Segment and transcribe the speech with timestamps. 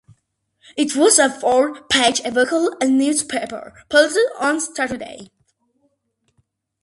[0.75, 5.27] It was a four-page weekly newspaper, published on Saturdays.